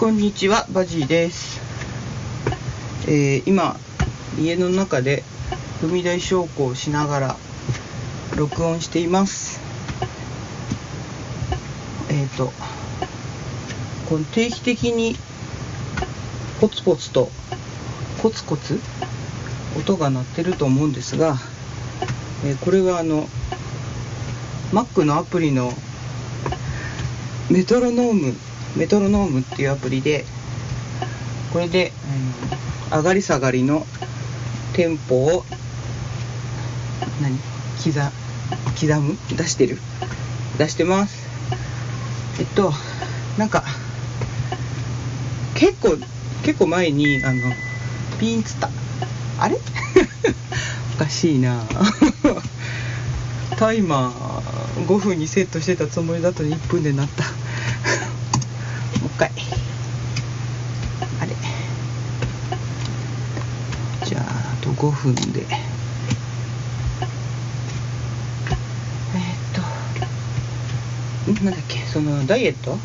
[0.00, 1.60] こんにちは、バジーです。
[3.06, 3.76] えー今、
[4.38, 5.22] 家の中で
[5.82, 7.36] 踏み台昇降しながら
[8.34, 9.60] 録音しています。
[12.08, 12.50] えっ、と、
[14.08, 15.16] この定期的に
[16.62, 17.30] ポツポツと
[18.22, 18.80] コツコツ
[19.76, 21.36] 音が鳴ってると思うんですが、
[22.46, 23.28] えーこれはあの
[24.72, 25.70] Mac のアプリの
[27.50, 30.24] メトロノームメトロノームっていうアプリで
[31.52, 31.92] これで、
[32.92, 33.84] あの上がり下がりの
[34.74, 35.44] テンポを
[37.20, 37.36] 何
[37.82, 37.92] 刻
[38.76, 39.16] 刻む？
[39.36, 39.78] 出してる。
[40.58, 41.26] 出してます。
[42.38, 42.72] えっと
[43.38, 43.64] なんか
[45.54, 45.96] 結構
[46.44, 47.40] 結構前にあの
[48.18, 48.70] ピーンつった。
[49.38, 49.56] あれ？
[50.94, 51.64] おかしいな。
[53.58, 57.24] タイマー5分にセットしてたつもりだと1分でなった。
[59.26, 59.30] あ
[61.26, 61.34] れ。
[64.06, 64.22] じゃあ
[64.60, 65.42] あと5分で。
[65.42, 65.58] えー
[71.32, 71.44] っと。
[71.44, 71.80] なんだっけ？
[71.86, 72.78] そのダイエット？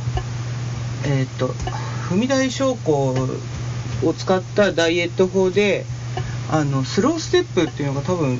[1.06, 1.48] えーっと
[2.10, 3.16] 踏み台昇降
[4.04, 5.86] を使ったダイエット法で
[6.52, 8.40] あのスローステップっていうのが多分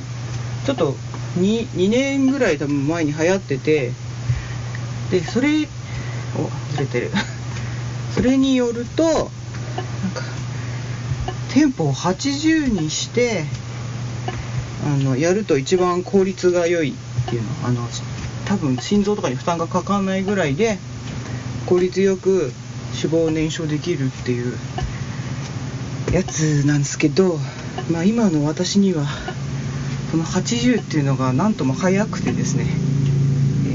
[0.64, 0.94] ちょっと
[1.38, 3.92] 2, 2年ぐらい多分前に流行ってて
[5.10, 5.66] でそれ
[6.36, 7.10] おずれてる。
[8.26, 9.30] れによるとなんか
[11.52, 13.44] テンポを80にして
[14.84, 16.94] あのやると一番効率が良いっ
[17.28, 17.88] ていうのあの
[18.44, 20.78] 多分心臓とかに負担がかかんないぐらいで
[21.66, 22.52] 効率よく
[22.94, 24.56] 脂肪を燃焼できるっていう
[26.12, 27.38] やつなんですけど、
[27.90, 29.06] まあ、今の私には
[30.10, 32.64] その80っていうのがなんとも速くてですね、
[33.66, 33.70] え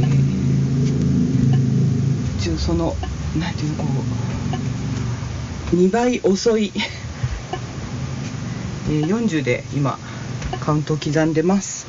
[2.36, 2.96] ー、一応その
[3.40, 3.90] なんていうのこ
[5.74, 6.74] う2倍遅い、
[8.90, 9.98] えー40で今
[10.60, 11.88] カウントを刻んでます。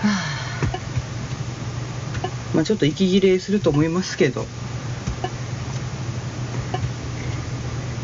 [0.00, 0.78] はあ。
[2.54, 4.46] まあちょっと息切れすると思いますけど。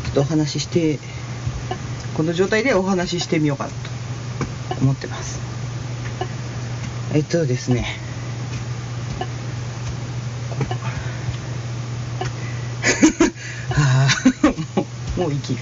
[0.05, 0.99] ちょっとお話しして
[2.15, 3.75] この状態でお話ししてみようかなと
[4.81, 5.39] 思ってます。
[7.13, 7.85] えっとですね
[13.69, 14.18] はあ
[14.75, 14.85] も
[15.17, 15.59] う もう息が。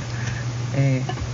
[0.75, 1.27] えー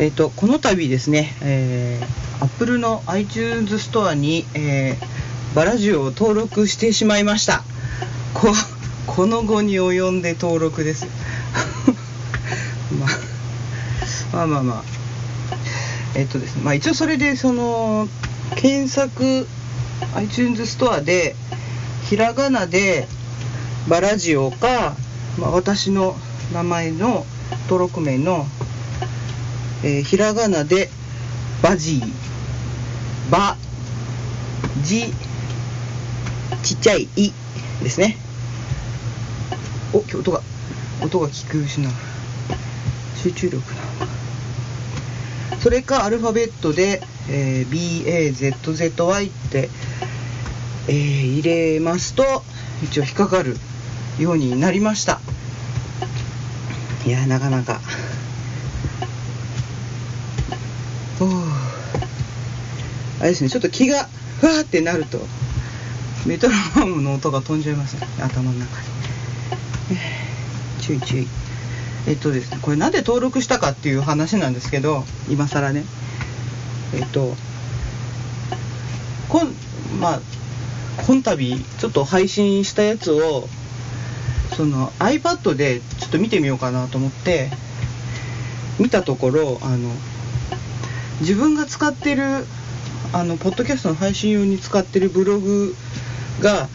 [0.00, 7.62] えっとこの度ですね、えー、Apple の iTunes ストアに、えー、バラジオを登録してしまいました。
[8.32, 8.48] こ
[9.06, 11.06] この後に及んで登録です。
[12.98, 13.10] まあ
[14.32, 15.00] まあまあまあ。
[16.14, 18.08] えっとですねまあ一応それでその
[18.56, 19.46] 検索
[20.14, 21.36] iTunes ストアで
[22.08, 23.06] ひらがなで
[23.86, 24.96] バラジオか、
[25.38, 26.16] まあ、私の
[26.52, 27.24] 名前の
[27.64, 28.46] 登録名の、
[29.84, 30.90] えーひらがなで
[31.62, 33.30] バジー。
[33.30, 33.56] バ
[34.82, 35.04] ジ
[36.64, 37.32] ちっちゃいい
[37.82, 38.16] ですね。
[39.92, 40.42] お今日音が
[41.02, 41.92] 音が聞く失う
[43.16, 43.80] 集中力な。
[45.60, 47.00] それかアルファベットで、
[47.30, 49.68] えー BAZZY って、
[50.88, 52.42] えー入れますと
[52.82, 53.56] 一応引っかかる
[54.18, 55.20] ようになりました。
[57.10, 57.80] いやなかなか。
[61.20, 61.26] お
[63.18, 64.08] あれですねちょっと気が
[64.40, 65.18] ふわーってなると
[66.24, 68.06] メトロノームの音が飛んじゃいますね。
[68.20, 68.86] 頭の中に
[69.90, 71.26] えー注意注意
[72.06, 75.84] えっとですねこれなんで登録したかっていう話なんですけど今更ね。
[76.94, 77.34] えっと
[79.28, 79.52] こん
[80.00, 80.20] まあ
[81.08, 83.48] 今度ちょっと配信したやつを
[84.56, 87.50] その iPad でちょっと見てみようかなと思って
[88.78, 89.90] 見たところあの
[91.20, 92.22] 自分が使ってる
[93.12, 95.74] あのポッドキャストの配信用に使ってるブログ
[96.40, 96.68] が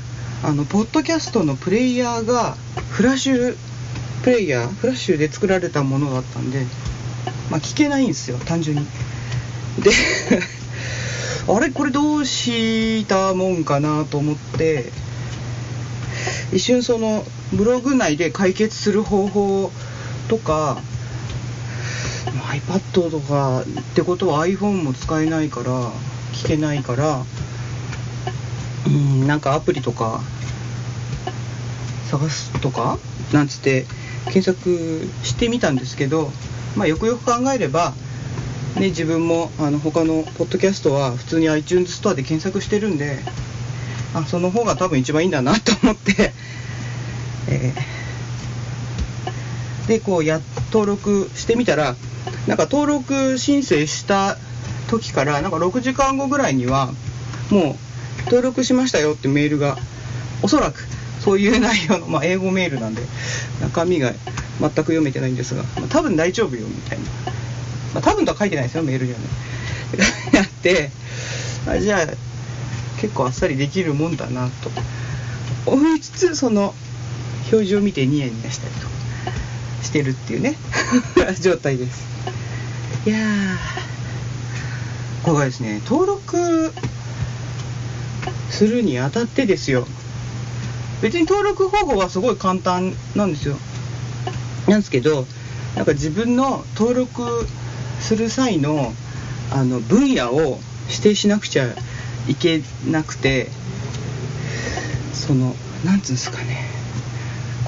[0.44, 2.56] あのポッドキャストのプレイヤーが
[2.92, 3.57] フラッシュ
[4.24, 6.66] プレイヤーフラッシュで作られたものだったんで、
[7.50, 8.86] まあ、聞けないんですよ単純に。
[9.80, 9.92] で
[11.48, 14.92] あれこれどうしたもんかなと思って
[16.51, 19.71] 一瞬そのブログ内で解決する方法
[20.27, 20.77] とか
[22.25, 23.65] iPad とかっ
[23.95, 25.92] てことは iPhone も使えないから
[26.33, 27.24] 聞けないから
[28.88, 30.21] うんなんかアプリとか
[32.09, 32.97] 探すとか
[33.33, 33.86] なんつって
[34.25, 36.31] 検索してみたんですけど、
[36.75, 37.94] まあ、よくよく考えれば、
[38.75, 43.19] ね、自分もあの他のポッドキャストは普通に iTunes ストアで検索してるんで
[44.13, 46.31] あその方が多分一番いいんだなと思って
[49.87, 50.41] でこうや
[50.71, 51.95] 登録してみたら
[52.47, 54.37] なんか登録申請した
[54.87, 56.91] 時からなんか6時間後ぐらいには
[57.49, 57.75] もう
[58.25, 59.77] 登録しましたよってメールが
[60.41, 60.87] おそらく
[61.21, 63.01] そういう内容の、まあ、英語メールなんで
[63.61, 64.13] 中身が
[64.59, 67.05] 全く読めてないんですが、まあ、多分大丈夫よみたいな、
[67.95, 69.25] まあ、多分とは書いてないですよメールにはね。
[70.33, 70.91] やって
[71.67, 72.07] あじゃあ
[73.01, 74.71] 結構あっさりできるもんだなと。
[75.65, 76.75] 思いつつその
[77.51, 78.95] 表情を見てニヤニヤしたりとか。
[79.86, 80.56] してるっていうね。
[81.39, 82.03] 状態です。
[83.06, 83.18] いや
[85.24, 86.74] これがですね登録
[88.50, 89.88] するにあたってですよ。
[91.01, 93.57] 別に登録方法はすごい簡単なんですよ。
[94.68, 95.27] なんですけど
[95.75, 97.48] なんか自分の登録
[98.01, 98.94] する際の
[99.51, 100.59] あの分野を
[100.89, 101.75] 指定しなくちゃ
[102.27, 103.50] いけなくて
[105.13, 106.75] そのなんつうんですかね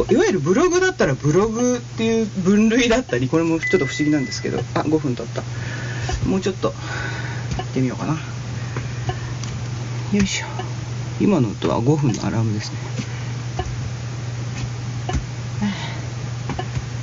[0.09, 4.59] いわゆるブログだったらブログっていう分類だったりこれもちょっと不思議なんですけど。
[4.75, 5.41] あ5分経った。
[6.27, 6.73] もうちょっと
[7.57, 8.13] 行ってみようかな。
[10.13, 10.45] よいしょ。
[11.19, 12.77] 今の音は5分のアラームですね。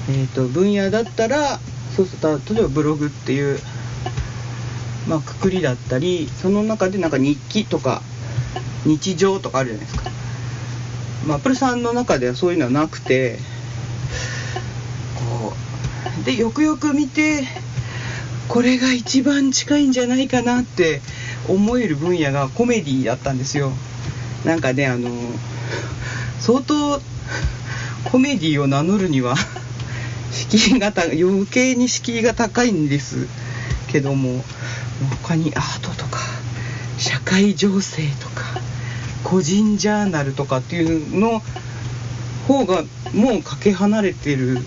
[0.09, 1.59] えっ、ー、と分野だったら
[1.97, 3.59] そうすると例えばブログっていう
[5.09, 8.03] まあくくりだったりその中でなんか日記とか
[8.85, 10.14] 日常とかあるじゃないですか。
[11.27, 13.39] まあ、アップルさんの中ではそういうのはなくて
[15.41, 15.53] こ
[16.23, 17.45] うでよくよく見て
[18.49, 21.01] これが一番近いんじゃないかなって
[21.49, 23.73] 思える分野がコメディだったんですよ。
[24.45, 25.11] なんかねあの
[26.41, 27.01] 相当
[28.05, 29.35] コメディを名乗るには
[30.31, 33.27] 敷居が余計に敷居が高いんです。
[33.95, 34.45] けども
[35.23, 36.19] 他にアートとか
[36.99, 38.54] 社会情勢とか
[39.25, 41.43] 個人ジャーナルとかっていうの
[42.47, 42.83] 方が
[43.13, 44.59] もうかけ離れてる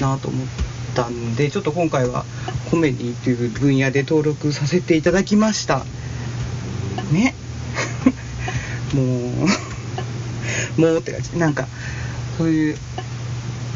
[0.00, 0.46] なと思っ
[0.94, 2.24] たんでちょっと今回は
[2.70, 5.84] コメディという分野で登録させていただきました。
[7.12, 7.34] ね。
[8.94, 9.02] も
[10.76, 11.68] うもうって感じなんか
[12.38, 12.76] そういう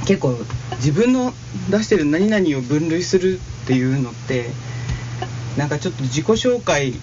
[0.06, 0.38] 結構
[0.76, 1.34] 自分の
[1.70, 4.50] 出してる何々を分類するっていうのって
[5.56, 6.94] なんかちょっと自己紹介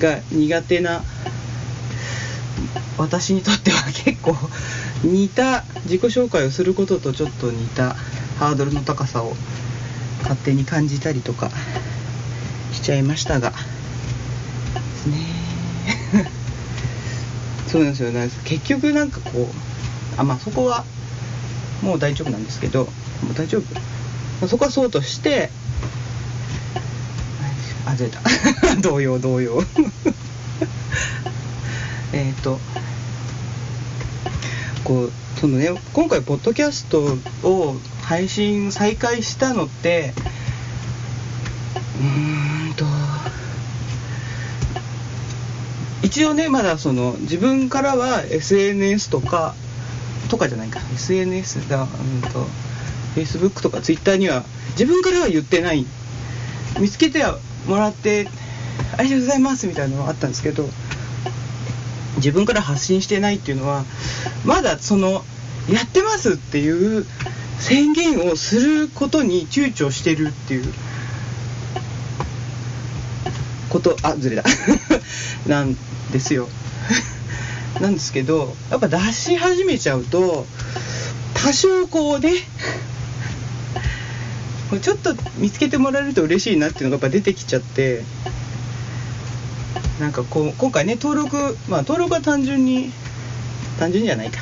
[0.00, 1.04] が苦手な
[2.96, 4.36] 私にとっては結構
[5.02, 7.94] 似た自己紹介をすることとちょっと似た
[8.38, 9.34] ハードルの高さを
[10.22, 11.50] 勝手に感じたりとか
[12.72, 13.56] しちゃいましたがで
[14.96, 15.18] すね。
[17.68, 18.10] そうなんですよ。
[18.10, 20.84] ね結局なんかこうあまあそこは
[21.82, 22.90] もう大丈夫なんですけども
[23.32, 23.58] う大丈
[24.40, 24.46] 夫。
[24.48, 25.50] そこはそうとして
[27.86, 28.20] あ出た
[28.80, 29.62] 同様同様
[32.14, 32.60] えっと
[34.84, 40.12] こうそのね今回ポッドキャストを配信再開したのって
[41.98, 42.84] うーんと
[46.02, 49.54] 一応ねまだその自分からは SNS とか
[50.28, 50.80] とかじゃないか。
[50.94, 52.46] SNS だうんと
[53.16, 54.44] Facebook とか Twitter には
[54.78, 55.86] 自分からは言ってない。
[56.78, 58.28] 見つけてはもらって
[58.96, 60.68] ありがとうございますみたいなのがあったんですけど
[62.16, 63.84] 自分から発信してないっていうのは
[64.44, 65.24] まだその
[65.70, 67.06] やってますっていう
[67.58, 70.72] 宣言をすることに躊躇してるっていう。
[73.74, 74.44] ことあずれだ
[75.48, 75.76] なん
[76.12, 76.48] ですよ。
[77.80, 80.46] なんですけどやっぱ出し始めちゃうと
[81.34, 82.34] 多少こうね
[84.80, 88.04] ちょっと見つけてもらえると嬉しいなっていうのがやっぱ出てきちゃって。
[90.00, 92.90] なんかこう今回ね登録まあ登録は単純に
[93.78, 94.40] 単純じゃないか。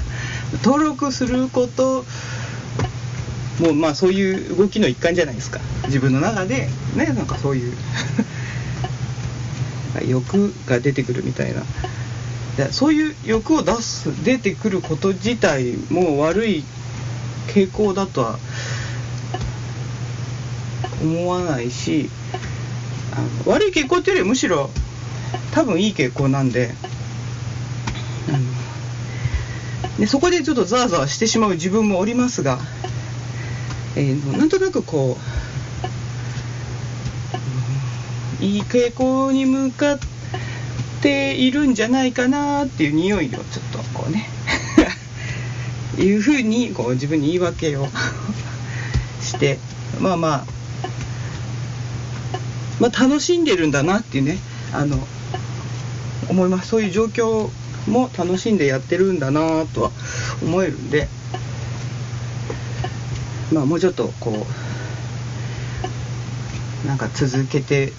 [0.65, 2.05] 登録すること
[3.61, 5.61] もうまあそういう動きの一環じゃないですか。
[5.87, 7.77] 自分の中でねなんかそういう
[10.09, 11.63] 欲が出てくるみたいな。
[12.71, 16.65] そういう欲を出す出てくること自体も悪い
[17.49, 18.39] 傾向だとは
[21.03, 22.11] 思わないし
[23.13, 24.71] あの悪い傾向っていうよりむしろ
[25.53, 26.71] 多分いい傾向なんで、
[28.29, 32.59] うん、でそこでちょっとザワザワしてしまう自分もおりますが、
[33.97, 35.17] えー、なんとなくこ
[38.41, 39.99] う、いい傾向に向かっ
[41.01, 44.29] ているんじゃないかなっていう匂いをちょっとこうね
[46.03, 47.89] いうふうにこう自分に言い訳を
[49.23, 49.59] して
[50.01, 50.45] まあまあ
[52.81, 54.39] まあ楽しんでるんだなっていうね
[54.73, 54.99] あの
[56.29, 56.69] 思います。
[56.69, 57.51] そういう状況
[57.89, 59.91] も楽しんでやってるんだなとは
[60.43, 61.09] 思えるんで。
[63.53, 64.47] まあもうちょっとこ
[66.85, 67.93] うなんか続けて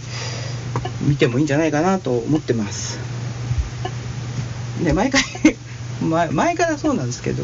[1.02, 2.98] みてもいいんじゃないかなと思ってます。
[4.84, 5.22] で毎回
[6.32, 7.44] 前からそうなんですけど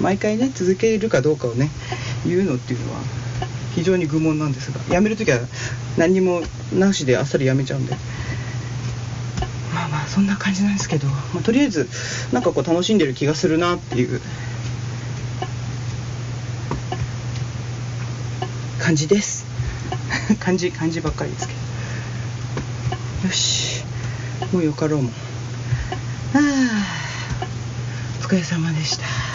[0.00, 1.70] 毎回ね続けるかどうかをね
[2.26, 3.00] 言うのっていうのは
[3.74, 5.38] 非常に愚問なんですがやめるときは
[5.96, 6.40] 何も
[6.72, 7.94] なしであっさりやめちゃうんで。
[10.20, 11.88] そんな感じなんですけど、まあ、とりあえず
[12.30, 14.20] なんかこう楽しんでる気がするなっていう。
[18.78, 19.46] 感じです。
[20.38, 21.54] 感じ感じばっかりですけ
[23.22, 23.28] ど。
[23.28, 23.82] よし。
[24.52, 25.10] もうよかろうも
[26.34, 27.46] ああ
[28.20, 29.29] お疲れ様でした。